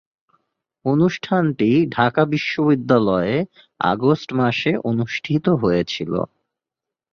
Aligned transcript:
অনুষ্ঠানটি 0.85 1.69
ঢাকা 1.89 2.21
বিশ্ববিদ্যালয়ে 2.25 3.35
আগস্ট 3.85 4.29
মাসে 4.33 4.71
অনুষ্ঠিত 4.83 5.45
হয়েছিলো। 5.61 6.19